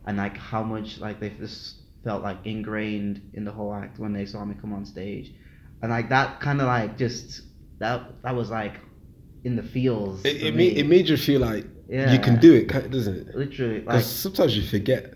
and 0.06 0.16
like 0.16 0.36
how 0.36 0.62
much 0.62 0.98
like 0.98 1.20
they 1.20 1.30
just 1.30 1.76
felt 2.04 2.22
like 2.22 2.38
ingrained 2.44 3.20
in 3.34 3.44
the 3.44 3.52
whole 3.52 3.74
act 3.74 3.98
when 3.98 4.12
they 4.12 4.24
saw 4.24 4.44
me 4.44 4.54
come 4.60 4.72
on 4.72 4.84
stage, 4.86 5.32
and 5.82 5.90
like 5.90 6.08
that 6.08 6.40
kind 6.40 6.60
of 6.60 6.66
like 6.66 6.98
just 6.98 7.42
that 7.78 8.22
that 8.22 8.34
was 8.34 8.50
like 8.50 8.74
in 9.44 9.56
the 9.56 9.62
feels. 9.62 10.24
It, 10.24 10.42
it, 10.42 10.54
made, 10.54 10.76
it 10.76 10.86
made 10.86 11.08
you 11.08 11.16
feel 11.16 11.40
like 11.40 11.64
you 11.88 12.18
can 12.18 12.38
do 12.38 12.54
it, 12.54 12.68
doesn't 12.90 13.28
it? 13.28 13.34
literally 13.34 13.82
like 13.82 14.02
sometimes 14.02 14.56
you 14.56 14.62
forget. 14.62 15.14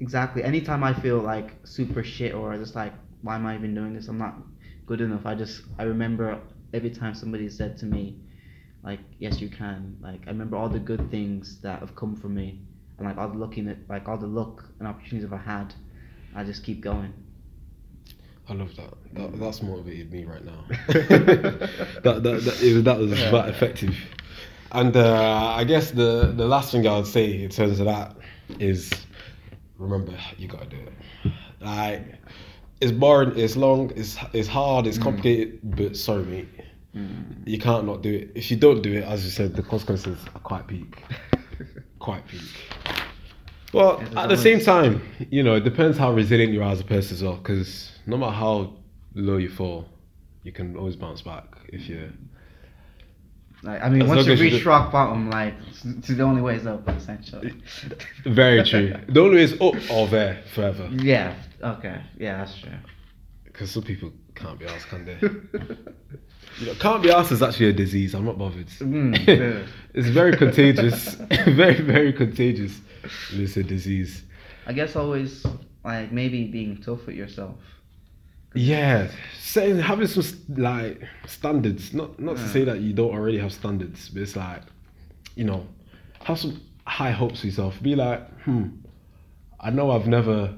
exactly. 0.00 0.44
Anytime 0.44 0.84
I 0.84 0.94
feel 0.94 1.18
like 1.18 1.54
super 1.64 2.04
shit 2.04 2.34
or 2.34 2.56
just 2.56 2.74
like 2.74 2.92
why 3.22 3.34
am 3.34 3.46
I 3.46 3.56
even 3.56 3.74
doing 3.74 3.94
this? 3.94 4.08
I'm 4.08 4.18
not 4.18 4.36
good 4.86 5.00
enough. 5.00 5.26
I 5.26 5.34
just 5.34 5.62
I 5.78 5.84
remember 5.84 6.40
every 6.72 6.90
time 6.90 7.14
somebody 7.14 7.48
said 7.48 7.76
to 7.78 7.86
me, 7.86 8.18
like 8.84 9.00
yes 9.18 9.40
you 9.40 9.48
can. 9.48 9.96
Like 10.00 10.20
I 10.26 10.30
remember 10.30 10.56
all 10.56 10.68
the 10.68 10.78
good 10.78 11.10
things 11.10 11.60
that 11.62 11.80
have 11.80 11.96
come 11.96 12.14
from 12.14 12.34
me, 12.34 12.60
and 12.98 13.06
like 13.06 13.16
all 13.16 13.28
the 13.28 13.38
looking 13.38 13.68
at 13.68 13.78
like 13.88 14.08
all 14.08 14.18
the 14.18 14.26
luck 14.26 14.64
and 14.78 14.86
opportunities 14.86 15.30
I've 15.32 15.40
had. 15.40 15.74
I 16.36 16.44
just 16.44 16.62
keep 16.62 16.80
going. 16.82 17.12
I 18.48 18.54
love 18.54 18.74
that. 18.76 18.94
that 19.14 19.38
that's 19.38 19.62
motivated 19.62 20.10
me 20.12 20.24
right 20.24 20.44
now. 20.44 20.64
that, 20.88 22.02
that, 22.02 22.22
that, 22.22 22.82
that 22.84 22.98
was 22.98 23.18
Yeah. 23.18 23.30
that 23.30 23.48
effective. 23.50 23.94
And 24.72 24.96
uh, 24.96 25.54
I 25.56 25.64
guess 25.64 25.90
the, 25.90 26.32
the 26.36 26.46
last 26.46 26.72
thing 26.72 26.86
I 26.86 26.96
would 26.96 27.06
say 27.06 27.42
in 27.42 27.50
terms 27.50 27.80
of 27.80 27.86
that 27.86 28.16
is 28.58 28.90
remember, 29.78 30.12
you 30.36 30.48
gotta 30.48 30.66
do 30.66 30.76
it. 30.76 31.32
Like, 31.60 32.14
it's 32.80 32.92
boring, 32.92 33.36
it's 33.38 33.56
long, 33.56 33.92
it's, 33.96 34.16
it's 34.32 34.48
hard, 34.48 34.86
it's 34.86 34.98
complicated, 34.98 35.60
but 35.62 35.96
sorry, 35.96 36.24
mate. 36.24 36.48
Mm. 36.94 37.46
You 37.46 37.58
can't 37.58 37.84
not 37.86 38.02
do 38.02 38.12
it. 38.14 38.32
If 38.34 38.50
you 38.50 38.56
don't 38.56 38.82
do 38.82 38.92
it, 38.94 39.04
as 39.04 39.24
you 39.24 39.30
said, 39.30 39.54
the 39.54 39.62
consequences 39.62 40.18
are 40.34 40.40
quite 40.40 40.66
peak. 40.66 41.02
quite 41.98 42.26
peak. 42.26 42.40
Well, 43.72 44.00
at 44.16 44.28
the 44.28 44.36
same 44.36 44.60
time, 44.60 45.02
you 45.30 45.42
know, 45.42 45.56
it 45.56 45.64
depends 45.64 45.98
how 45.98 46.12
resilient 46.12 46.52
you 46.52 46.62
are 46.62 46.72
as 46.72 46.80
a 46.80 46.84
person 46.84 47.16
as 47.16 47.22
well. 47.22 47.36
Because 47.36 47.90
no 48.06 48.16
matter 48.16 48.32
how 48.32 48.72
low 49.14 49.36
you 49.36 49.50
fall, 49.50 49.86
you 50.42 50.52
can 50.52 50.76
always 50.76 50.96
bounce 50.96 51.22
back 51.22 51.44
if 51.68 51.88
you. 51.88 52.12
Like 53.62 53.82
I 53.82 53.88
mean, 53.88 54.02
As 54.02 54.08
once 54.08 54.26
you 54.26 54.36
reach 54.36 54.64
rock 54.64 54.92
bottom, 54.92 55.30
like 55.30 55.54
it's 55.84 56.08
the 56.08 56.22
only 56.22 56.40
way 56.40 56.54
is 56.54 56.66
up 56.66 56.88
essentially. 56.88 57.52
Very 58.24 58.62
true. 58.62 58.94
the 59.08 59.20
only 59.20 59.36
way 59.36 59.42
is 59.42 59.54
up 59.54 59.74
or 59.90 60.06
there 60.06 60.42
forever. 60.54 60.88
Yeah. 60.92 61.34
Okay. 61.62 62.00
Yeah, 62.16 62.38
that's 62.38 62.58
true. 62.60 62.70
Because 63.58 63.72
some 63.72 63.82
people 63.82 64.12
can't 64.36 64.56
be 64.56 64.66
asked, 64.66 64.86
can 64.86 65.04
they? 65.04 65.18
You 66.60 66.66
know, 66.66 66.74
can't 66.74 67.02
be 67.02 67.10
asked 67.10 67.30
is 67.30 67.42
actually 67.42 67.66
a 67.66 67.72
disease. 67.72 68.14
I'm 68.14 68.24
not 68.24 68.36
bothered. 68.36 68.66
Mm, 68.66 69.16
yeah. 69.28 69.64
it's 69.94 70.08
very 70.08 70.36
contagious. 70.36 71.14
very, 71.46 71.80
very 71.80 72.12
contagious. 72.12 72.80
It's 73.32 73.56
a 73.56 73.62
disease. 73.62 74.24
I 74.66 74.72
guess 74.72 74.96
always 74.96 75.46
like 75.84 76.10
maybe 76.10 76.44
being 76.44 76.78
tough 76.82 77.06
with 77.06 77.14
yourself. 77.14 77.56
Yeah, 78.54 79.08
saying 79.38 79.78
having 79.78 80.08
some 80.08 80.24
like 80.56 81.02
standards. 81.26 81.94
Not 81.94 82.18
not 82.18 82.36
to 82.36 82.48
say 82.48 82.64
that 82.64 82.80
you 82.80 82.92
don't 82.92 83.12
already 83.12 83.38
have 83.38 83.52
standards, 83.52 84.08
but 84.08 84.22
it's 84.22 84.34
like, 84.34 84.62
you 85.36 85.44
know, 85.44 85.66
have 86.24 86.40
some 86.40 86.60
high 86.86 87.12
hopes 87.12 87.40
for 87.40 87.46
yourself. 87.46 87.80
Be 87.82 87.94
like, 87.94 88.28
hmm, 88.42 88.68
I 89.60 89.70
know 89.70 89.92
I've 89.92 90.08
never, 90.08 90.54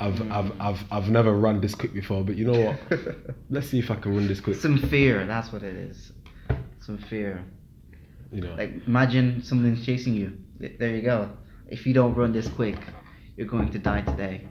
I've 0.00 0.32
I've 0.32 0.60
I've 0.60 0.84
I've 0.90 1.10
never 1.10 1.36
run 1.36 1.60
this 1.60 1.74
quick 1.74 1.92
before, 1.92 2.24
but 2.24 2.36
you 2.36 2.46
know 2.50 2.58
what? 2.58 3.00
Let's 3.50 3.68
see 3.68 3.78
if 3.78 3.90
I 3.90 3.96
can 3.96 4.14
run 4.14 4.26
this 4.26 4.40
quick. 4.40 4.56
Some 4.56 4.78
fear. 4.78 5.26
That's 5.26 5.52
what 5.52 5.62
it 5.62 5.76
is. 5.76 6.12
Some 6.80 6.96
fear. 6.98 7.44
You 8.32 8.40
know, 8.42 8.54
Like 8.54 8.86
imagine 8.86 9.42
something's 9.42 9.84
chasing 9.84 10.14
you. 10.14 10.32
There 10.58 10.94
you 10.94 11.02
go. 11.02 11.30
If 11.68 11.86
you 11.86 11.92
don't 11.92 12.14
run 12.14 12.32
this 12.32 12.48
quick, 12.48 12.78
you're 13.36 13.46
going 13.46 13.70
to 13.70 13.78
die 13.78 14.00
today. 14.02 14.48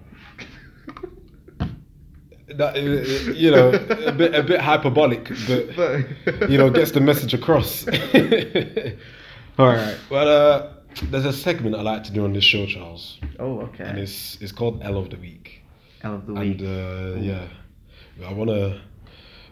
that 2.57 2.75
uh, 2.75 3.31
you 3.31 3.51
know, 3.51 3.69
a 3.69 4.11
bit 4.11 4.35
a 4.35 4.43
bit 4.43 4.61
hyperbolic, 4.61 5.29
but 5.75 6.49
you 6.49 6.57
know, 6.57 6.69
gets 6.69 6.91
the 6.91 7.01
message 7.01 7.33
across. 7.33 7.87
All 9.57 9.67
right. 9.67 9.97
Well, 10.09 10.27
uh, 10.27 10.73
there's 11.11 11.25
a 11.25 11.33
segment 11.33 11.75
I 11.75 11.81
like 11.81 12.03
to 12.05 12.11
do 12.11 12.23
on 12.23 12.33
this 12.33 12.43
show, 12.43 12.65
Charles, 12.65 13.19
Oh, 13.39 13.61
okay. 13.61 13.83
and 13.85 13.97
it's 13.99 14.37
it's 14.41 14.51
called 14.51 14.81
L 14.83 14.97
of 14.97 15.09
the 15.09 15.17
Week. 15.17 15.61
L 16.03 16.15
of 16.15 16.25
the 16.25 16.33
week. 16.33 16.59
And 16.61 17.17
uh, 17.17 17.19
yeah, 17.21 17.47
I 18.27 18.33
wanna 18.33 18.81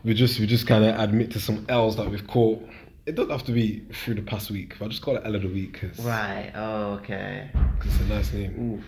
we 0.04 0.14
just 0.14 0.40
we 0.40 0.48
just 0.48 0.68
kind 0.68 0.84
of 0.84 1.00
admit 1.00 1.32
to 1.32 1.40
some 1.40 1.66
L's 1.70 1.96
that 1.98 2.10
we've 2.10 2.28
caught. 2.28 2.62
It 3.06 3.16
doesn't 3.16 3.32
have 3.32 3.44
to 3.46 3.54
be 3.54 3.86
through 4.04 4.16
the 4.16 4.22
past 4.22 4.52
week, 4.52 4.76
but 4.78 4.86
I 4.86 4.88
just 4.90 5.02
call 5.02 5.16
it 5.16 5.22
L 5.26 5.36
of 5.36 5.42
the 5.42 5.48
week 5.48 5.74
because 5.74 5.98
Right. 6.00 6.52
Oh, 6.56 6.94
okay. 7.02 7.50
it's 7.86 8.00
a 8.02 8.04
nice 8.06 8.34
name. 8.34 8.76
Oof. 8.80 8.84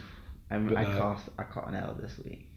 I'm, 0.52 0.68
But, 0.68 0.78
I 0.78 0.84
uh, 0.86 0.98
caught 0.98 1.22
I 1.38 1.44
caught 1.44 1.68
an 1.70 1.76
L 1.76 1.96
this 2.00 2.18
week. 2.26 2.48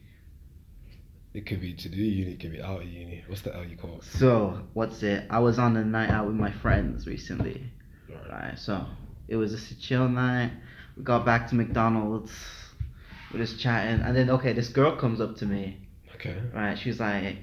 It 1.33 1.45
could 1.47 1.61
be 1.61 1.73
to 1.73 1.89
do 1.89 1.97
uni, 1.97 2.33
it 2.33 2.39
could 2.39 2.51
be 2.51 2.61
out 2.61 2.81
of 2.81 2.87
uni. 2.87 3.23
What's 3.27 3.41
the 3.41 3.55
L 3.55 3.63
you 3.65 3.77
call? 3.77 4.01
So 4.01 4.59
what's 4.73 5.01
it? 5.03 5.25
I 5.29 5.39
was 5.39 5.57
on 5.57 5.75
a 5.77 5.83
night 5.85 6.09
out 6.09 6.27
with 6.27 6.35
my 6.35 6.51
friends 6.51 7.07
recently. 7.07 7.63
Right. 8.09 8.29
Right. 8.49 8.59
So 8.59 8.85
it 9.33 9.37
was 9.37 9.51
just 9.51 9.71
a 9.71 9.79
chill 9.79 10.07
night. 10.07 10.51
We 10.95 11.03
got 11.03 11.25
back 11.25 11.49
to 11.49 11.55
McDonald's. 11.55 12.31
We're 13.33 13.39
just 13.39 13.59
chatting, 13.59 14.01
and 14.01 14.15
then 14.15 14.29
okay, 14.29 14.53
this 14.53 14.69
girl 14.69 14.95
comes 14.95 15.19
up 15.19 15.37
to 15.37 15.45
me. 15.47 15.79
Okay. 16.15 16.37
Right. 16.53 16.77
She 16.77 16.89
was 16.89 16.99
like, 16.99 17.37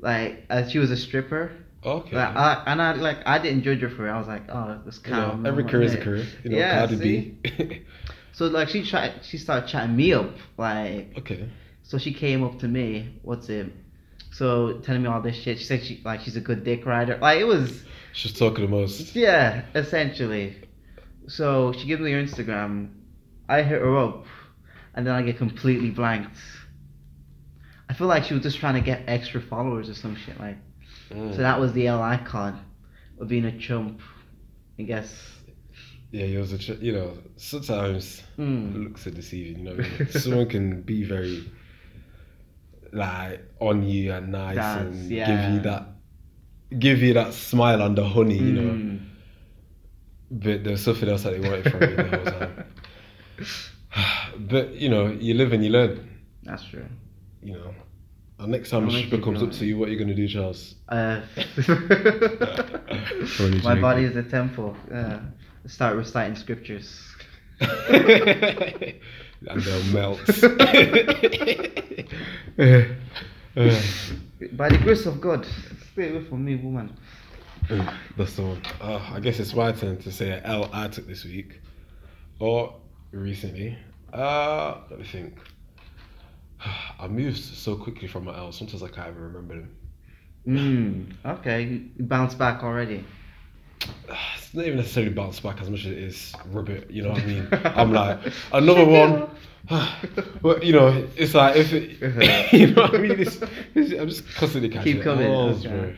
like 0.00 0.46
uh, 0.48 0.66
she 0.68 0.78
was 0.78 0.90
a 0.90 0.96
stripper. 0.96 1.52
Okay. 1.84 2.16
Like, 2.16 2.34
I, 2.34 2.62
and 2.66 2.80
I 2.80 2.92
like 2.94 3.18
I 3.26 3.38
didn't 3.38 3.62
judge 3.62 3.80
her 3.80 3.90
for 3.90 4.08
it. 4.08 4.10
I 4.10 4.18
was 4.18 4.26
like, 4.26 4.44
oh, 4.48 4.80
this 4.86 5.00
you 5.04 5.10
know, 5.10 5.30
calm. 5.30 5.44
every 5.44 5.64
career 5.64 5.82
is 5.82 5.94
a 5.94 5.98
career. 5.98 6.26
You 6.44 6.50
know, 6.50 6.56
Yeah, 6.56 6.86
Cardi 6.86 6.96
B. 6.96 7.82
So 8.34 8.46
like 8.46 8.70
she 8.70 8.82
tried, 8.82 9.12
she 9.22 9.36
started 9.36 9.68
chatting 9.68 9.94
me 9.94 10.14
up. 10.14 10.34
Like 10.56 11.18
okay. 11.18 11.46
so 11.82 11.98
she 11.98 12.14
came 12.14 12.42
up 12.42 12.58
to 12.60 12.68
me. 12.68 13.18
What's 13.20 13.50
it? 13.50 13.70
So 14.30 14.78
telling 14.78 15.02
me 15.02 15.08
all 15.08 15.20
this 15.20 15.36
shit. 15.36 15.58
She 15.58 15.64
said 15.64 15.84
she 15.84 16.00
like 16.02 16.20
she's 16.20 16.36
a 16.36 16.40
good 16.40 16.64
dick 16.64 16.86
rider. 16.86 17.18
Like 17.20 17.38
it 17.38 17.46
was 17.46 17.82
She's 18.14 18.32
talking 18.32 18.64
the 18.64 18.70
most. 18.70 19.14
yeah, 19.14 19.64
essentially. 19.74 20.56
So 21.28 21.72
she 21.72 21.86
gives 21.86 22.00
me 22.02 22.12
her 22.12 22.22
Instagram. 22.22 22.90
I 23.48 23.62
hit 23.62 23.80
her 23.80 23.96
up, 23.98 24.26
and 24.94 25.06
then 25.06 25.14
I 25.14 25.22
get 25.22 25.36
completely 25.38 25.90
blanked. 25.90 26.36
I 27.88 27.94
feel 27.94 28.06
like 28.06 28.24
she 28.24 28.34
was 28.34 28.42
just 28.42 28.58
trying 28.58 28.74
to 28.74 28.80
get 28.80 29.02
extra 29.06 29.40
followers 29.40 29.88
or 29.90 29.94
some 29.94 30.16
shit. 30.16 30.38
Like 30.40 30.56
Mm. 31.10 31.32
so 31.36 31.42
that 31.42 31.60
was 31.60 31.72
the 31.74 31.86
L 31.88 32.02
icon 32.02 32.58
of 33.18 33.28
being 33.28 33.44
a 33.44 33.58
chump. 33.58 34.00
I 34.78 34.82
guess. 34.82 35.14
Yeah, 36.10 36.24
he 36.26 36.36
was 36.38 36.52
a. 36.52 36.58
Ch- 36.58 36.78
you 36.80 36.92
know, 36.92 37.18
sometimes 37.36 38.22
Mm. 38.38 38.84
looks 38.84 39.06
are 39.06 39.10
deceiving. 39.10 39.58
You 39.58 39.64
know, 39.64 39.76
what 39.76 39.86
I 39.86 39.98
mean? 39.98 40.08
someone 40.08 40.48
can 40.48 40.82
be 40.82 41.04
very 41.04 41.50
like 42.92 43.40
on 43.60 43.82
you 43.82 44.12
and 44.12 44.32
nice 44.32 44.56
That's- 44.56 44.86
and 44.86 45.10
yeah. 45.10 45.26
give 45.46 45.54
you 45.54 45.60
that, 45.62 45.86
give 46.78 47.02
you 47.02 47.14
that 47.14 47.34
smile 47.34 47.82
under 47.82 48.04
honey. 48.04 48.38
You 48.38 48.52
know, 48.52 48.91
But 50.32 50.64
there's 50.64 50.82
something 50.82 51.08
else 51.10 51.24
that 51.24 51.32
they 51.34 51.40
wanted 51.46 51.70
from 51.70 51.82
you 51.82 51.96
the 51.96 52.08
whole 52.08 52.24
time. 52.24 52.64
but 54.48 54.70
you 54.74 54.88
know, 54.88 55.08
you 55.08 55.34
live 55.34 55.52
and 55.52 55.62
you 55.62 55.70
learn. 55.70 56.08
That's 56.42 56.64
true. 56.64 56.86
You 57.42 57.52
know, 57.54 57.74
and 58.38 58.50
next 58.50 58.70
time 58.70 58.88
I'll 58.88 58.94
a 58.96 58.98
stripper 58.98 59.22
comes 59.22 59.42
up 59.42 59.52
to 59.52 59.66
you, 59.66 59.76
what 59.76 59.90
are 59.90 59.92
you 59.92 59.98
gonna 59.98 60.14
do, 60.14 60.26
Charles? 60.26 60.74
Uh, 60.88 61.20
my 61.68 61.74
joking. 63.28 63.80
body 63.80 64.04
is 64.04 64.16
a 64.16 64.22
temple. 64.22 64.74
Uh, 64.92 65.18
start 65.66 65.96
reciting 65.96 66.34
scriptures. 66.36 67.14
and 67.60 69.00
they'll 69.48 69.84
melt. 69.92 70.20
Uh, 73.54 73.78
By 74.52 74.70
the 74.70 74.78
grace 74.78 75.04
of 75.04 75.20
God, 75.20 75.46
stay 75.92 76.08
away 76.10 76.24
from 76.24 76.42
me, 76.42 76.56
woman. 76.56 76.96
That's 78.16 78.36
the 78.36 78.42
one. 78.42 78.62
Uh, 78.80 79.00
I 79.12 79.20
guess 79.20 79.38
it's 79.40 79.54
my 79.54 79.72
turn 79.72 79.98
to 80.02 80.12
say 80.12 80.30
a 80.30 80.42
L 80.44 80.68
I 80.72 80.88
took 80.88 81.06
this 81.06 81.24
week 81.24 81.60
or 82.38 82.74
recently. 83.12 83.76
Uh, 84.12 84.78
let 84.90 84.98
me 84.98 85.04
think. 85.04 85.34
I 86.98 87.08
moved 87.08 87.38
so 87.38 87.76
quickly 87.76 88.08
from 88.08 88.24
my 88.24 88.36
L. 88.36 88.52
Sometimes 88.52 88.82
I 88.82 88.88
can't 88.88 89.08
even 89.08 89.22
remember 89.22 89.54
them. 89.54 89.76
Mm, 90.46 91.38
okay, 91.38 91.62
you 91.62 92.04
bounce 92.04 92.34
back 92.34 92.62
already. 92.62 93.04
It's 94.36 94.54
not 94.54 94.66
even 94.66 94.76
necessarily 94.76 95.12
bounce 95.12 95.40
back 95.40 95.62
as 95.62 95.70
much 95.70 95.86
as 95.86 95.92
it 95.92 95.98
is 95.98 96.34
rub 96.50 96.68
it. 96.68 96.90
You 96.90 97.04
know 97.04 97.12
what 97.12 97.22
I 97.22 97.26
mean? 97.26 97.48
I'm 97.52 97.90
like 97.92 98.18
another 98.52 98.84
one. 99.00 99.30
but 100.42 100.62
you 100.62 100.74
know, 100.74 101.08
it's 101.16 101.32
like 101.34 101.56
if 101.56 101.72
it, 101.72 102.52
you 102.52 102.74
know 102.74 102.82
what 102.82 102.94
I 102.94 102.98
mean. 102.98 103.20
It's, 103.20 103.40
it's, 103.74 103.98
I'm 103.98 104.08
just 104.08 104.28
constantly 104.34 104.68
catching 104.68 104.96
Keep 104.96 105.04
coming, 105.04 105.26
Oh, 105.26 105.48
okay. 105.50 105.96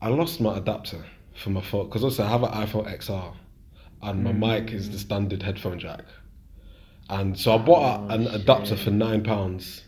I 0.00 0.08
lost 0.08 0.40
my 0.40 0.56
adapter 0.56 1.04
for 1.34 1.50
my 1.50 1.60
phone 1.60 1.86
because 1.86 2.04
also 2.04 2.24
I 2.24 2.28
have 2.28 2.42
an 2.42 2.50
iPhone 2.50 2.86
XR, 2.98 3.34
and 4.02 4.24
my 4.24 4.32
hmm. 4.32 4.40
mic 4.40 4.72
is 4.72 4.90
the 4.90 4.98
standard 4.98 5.42
headphone 5.42 5.78
jack, 5.78 6.04
and 7.08 7.38
so 7.38 7.54
I 7.54 7.58
bought 7.58 8.00
Oh, 8.00 8.14
an 8.14 8.26
adapter 8.28 8.76
for 8.76 8.90
nine 8.90 9.22
pounds. 9.24 9.82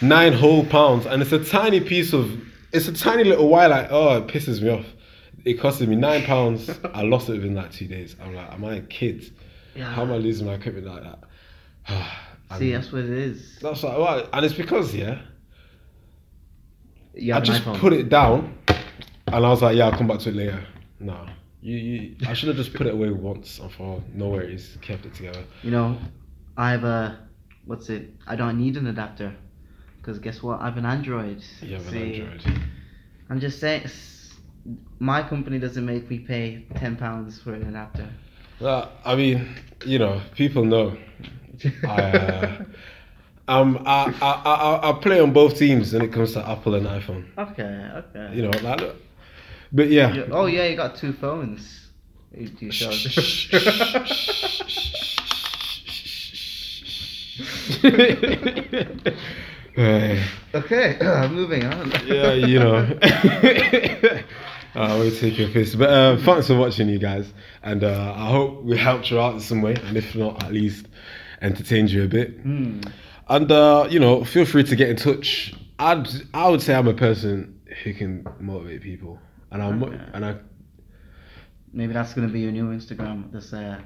Nine 0.00 0.32
whole 0.32 0.64
pounds, 0.64 1.06
and 1.06 1.22
it's 1.22 1.32
a 1.32 1.42
tiny 1.42 1.80
piece 1.80 2.12
of. 2.12 2.30
It's 2.72 2.88
a 2.88 2.92
tiny 2.92 3.24
little 3.24 3.48
wire. 3.48 3.68
Like, 3.68 3.88
oh, 3.90 4.18
it 4.18 4.26
pisses 4.26 4.60
me 4.60 4.70
off. 4.70 4.86
it 5.44 5.58
costed 5.58 5.88
me 5.88 5.96
nine 5.96 6.24
pounds. 6.24 6.70
I 6.92 7.02
lost 7.02 7.28
it 7.28 7.32
within 7.32 7.54
like 7.54 7.70
two 7.72 7.86
days. 7.86 8.16
I'm 8.22 8.34
like, 8.34 8.52
am 8.52 8.64
I 8.64 8.76
a 8.76 8.80
kid? 8.82 9.32
Yeah. 9.74 9.92
How 9.92 10.02
am 10.02 10.12
I 10.12 10.16
losing 10.16 10.46
my 10.46 10.54
equipment 10.54 10.86
like 10.86 11.02
that? 11.02 12.08
See, 12.58 12.72
that's 12.72 12.92
what 12.92 13.02
it 13.02 13.10
is. 13.10 13.58
that's 13.60 13.82
like, 13.82 13.98
well, 13.98 14.28
and 14.32 14.44
it's 14.44 14.54
because 14.54 14.94
yeah, 14.94 15.18
I 17.16 17.40
just 17.40 17.64
put 17.64 17.92
it 17.92 18.08
down, 18.08 18.56
and 18.68 19.34
I 19.34 19.48
was 19.48 19.62
like, 19.62 19.76
yeah, 19.76 19.86
I'll 19.86 19.96
come 19.98 20.06
back 20.08 20.20
to 20.20 20.28
it 20.28 20.34
later. 20.34 20.66
No, 21.00 21.26
you, 21.60 21.76
you 21.76 22.16
I 22.26 22.34
should 22.34 22.48
have 22.48 22.56
just 22.56 22.74
put 22.74 22.86
it 22.86 22.94
away 22.94 23.10
once 23.10 23.58
and 23.58 23.72
for 23.72 23.82
all. 23.82 24.04
No 24.14 24.28
worries, 24.28 24.78
kept 24.82 25.06
it 25.06 25.14
together. 25.14 25.44
You 25.62 25.70
know, 25.70 25.98
I 26.56 26.70
have 26.70 26.84
a 26.84 27.18
what's 27.64 27.88
it? 27.88 28.10
I 28.26 28.36
don't 28.36 28.58
need 28.58 28.76
an 28.76 28.86
adapter 28.86 29.34
because 29.98 30.18
guess 30.18 30.42
what? 30.42 30.60
I 30.60 30.66
have 30.66 30.76
an 30.76 30.86
Android. 30.86 31.42
You 31.60 31.74
have 31.76 31.88
an 31.88 31.96
Android. 31.96 32.60
I'm 33.28 33.40
just 33.40 33.58
saying, 33.58 33.86
my 35.00 35.22
company 35.22 35.58
doesn't 35.58 35.84
make 35.84 36.08
me 36.08 36.20
pay 36.20 36.64
ten 36.76 36.96
pounds 36.96 37.40
for 37.40 37.54
an 37.54 37.68
adapter. 37.68 38.08
Uh, 38.60 38.88
I 39.04 39.16
mean, 39.16 39.48
you 39.84 39.98
know, 39.98 40.20
people 40.34 40.64
know. 40.64 40.96
I, 41.84 41.88
uh, 41.88 42.64
um, 43.48 43.82
I, 43.86 44.12
I, 44.20 44.32
I, 44.44 44.90
I 44.90 44.92
play 44.94 45.20
on 45.20 45.32
both 45.32 45.58
teams 45.58 45.92
when 45.92 46.02
it 46.02 46.12
comes 46.12 46.32
to 46.32 46.48
Apple 46.48 46.74
and 46.74 46.86
iPhone. 46.86 47.26
Okay, 47.38 47.90
okay. 47.94 48.34
You 48.36 48.42
know, 48.42 48.50
like, 48.62 48.80
look. 48.80 48.96
but 49.72 49.88
yeah. 49.88 50.12
You- 50.12 50.28
oh 50.32 50.46
yeah, 50.46 50.66
you 50.66 50.76
got 50.76 50.96
two 50.96 51.12
phones. 51.12 51.88
You, 52.36 52.50
you 52.60 52.70
Hey, 59.74 60.24
okay, 60.54 61.28
moving 61.30 61.64
on. 61.64 61.90
yeah, 62.06 62.32
you 62.32 62.58
know. 62.58 62.98
I 64.74 64.94
will 64.98 65.10
take 65.10 65.38
your 65.38 65.48
piss. 65.48 65.74
But 65.74 65.88
uh, 65.88 66.16
thanks 66.18 66.48
for 66.48 66.56
watching, 66.56 66.88
you 66.88 66.98
guys. 66.98 67.32
And 67.62 67.82
uh, 67.82 68.14
I 68.16 68.28
hope 68.30 68.62
we 68.62 68.76
helped 68.76 69.10
you 69.10 69.18
out 69.18 69.34
in 69.34 69.40
some 69.40 69.62
way. 69.62 69.74
And 69.84 69.96
if 69.96 70.14
not, 70.14 70.42
at 70.44 70.52
least 70.52 70.86
entertained 71.40 71.90
you 71.90 72.04
a 72.04 72.08
bit. 72.08 72.32
Hmm. 72.40 72.80
And 73.28 73.50
uh, 73.50 73.88
you 73.90 73.98
know, 73.98 74.24
feel 74.24 74.44
free 74.44 74.64
to 74.64 74.76
get 74.76 74.88
in 74.88 74.96
touch. 74.96 75.54
I'd 75.78 76.08
I 76.32 76.48
would 76.48 76.62
say 76.62 76.74
I'm 76.74 76.88
a 76.88 76.94
person 76.94 77.60
who 77.82 77.92
can 77.94 78.26
motivate 78.40 78.82
people, 78.82 79.18
and 79.50 79.62
I'm 79.62 79.82
Okay. 79.82 79.98
and 80.14 80.24
I 80.24 80.36
Maybe 81.72 81.92
that's 81.92 82.14
gonna 82.14 82.28
be 82.28 82.40
your 82.40 82.52
new 82.52 82.70
Instagram. 82.70 83.30
This 83.32 83.52
uh, 83.52 83.78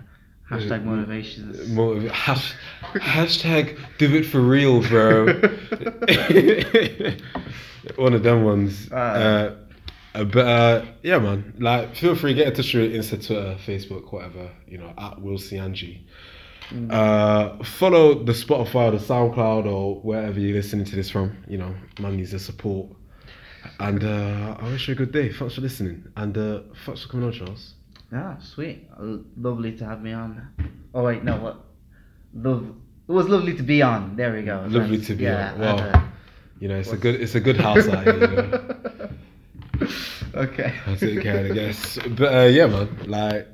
hashtag 0.49 0.85
motivations. 0.85 1.71
motivate 1.71 2.13
hash, 2.13 2.55
hashtag 2.95 3.79
do 3.99 4.15
it 4.15 4.25
for 4.25 4.41
real, 4.41 4.83
bro. 4.83 5.27
One 7.97 8.13
of 8.15 8.23
them 8.23 8.45
ones. 8.45 8.93
Uh, 8.93 9.57
uh, 10.15 10.25
but 10.25 10.47
uh, 10.47 10.85
yeah, 11.03 11.19
man. 11.19 11.55
Like, 11.59 11.97
feel 11.97 12.15
free 12.15 12.35
to 12.35 12.39
get 12.39 12.49
in 12.49 12.55
touch 12.55 12.75
with 12.75 12.93
Insta, 12.93 13.27
Twitter, 13.27 13.57
Facebook, 13.67 14.13
whatever. 14.13 14.51
You 14.69 14.79
know, 14.79 14.93
at 14.99 15.21
Will 15.21 15.39
C 15.39 15.57
Angie. 15.57 16.07
Mm. 16.71 16.93
Uh, 16.93 17.65
follow 17.65 18.23
the 18.23 18.33
Spotify 18.33 18.89
or 18.89 18.91
the 18.93 18.99
SoundCloud 18.99 19.67
or 19.67 19.97
wherever 19.97 20.39
you're 20.39 20.57
listening 20.57 20.85
to 20.87 20.97
this 20.97 21.11
from. 21.11 21.37
You 21.49 21.59
know, 21.59 21.75
man 21.99 22.17
needs 22.17 22.31
the 22.31 22.39
support. 22.39 22.89
And 23.79 24.03
uh, 24.05 24.57
I 24.59 24.65
wish 24.69 24.89
you 24.89 24.93
a 24.93 24.97
good 24.97 25.13
day. 25.13 25.33
Thanks 25.33 25.55
for 25.55 25.61
listening. 25.61 26.05
And 26.17 26.37
uh, 26.37 26.61
thanks 26.87 27.03
for 27.03 27.09
coming 27.09 27.27
on, 27.27 27.33
Charles. 27.33 27.75
Yeah, 28.13 28.39
sweet. 28.39 28.89
Lovely 29.37 29.77
to 29.79 29.85
have 29.85 30.03
me 30.03 30.13
on. 30.13 30.49
Oh 30.95 31.05
wait, 31.05 31.23
no, 31.25 31.37
what? 31.37 31.65
Love. 32.35 32.75
It 33.09 33.13
was 33.13 33.29
lovely 33.29 33.57
to 33.57 33.63
be 33.63 33.83
on. 33.83 34.17
There 34.17 34.33
we 34.33 34.43
go. 34.43 34.61
Lovely 34.69 34.97
That's- 34.99 35.07
to 35.09 35.15
be 35.15 35.25
yeah, 35.25 35.53
on. 35.53 35.61
Wow. 35.61 35.77
uh, 35.77 36.03
You 36.61 36.69
know, 36.69 36.79
it's 36.79 36.93
a 36.93 36.97
good 36.97 37.21
it's 37.21 37.35
a 37.35 37.41
good 37.41 37.57
house 37.57 37.87
out 37.89 38.05
here. 38.05 38.21
You 38.21 38.37
know? 38.37 39.11
okay. 40.43 40.75
I'll 40.87 40.97
take 40.97 41.23
care, 41.23 41.47
I 41.47 41.49
guess. 41.55 41.99
But 42.17 42.35
uh, 42.35 42.47
yeah, 42.47 42.67
man. 42.67 42.89
Like, 43.07 43.49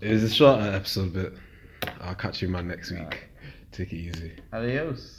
it 0.00 0.10
was 0.10 0.22
a 0.22 0.30
short 0.30 0.60
episode, 0.62 1.12
but 1.14 1.32
I'll 2.00 2.14
catch 2.14 2.42
you, 2.42 2.48
man, 2.48 2.68
next 2.68 2.90
week. 2.90 3.28
Take 3.72 3.92
it 3.92 3.96
easy. 3.96 4.32
Adios. 4.52 5.17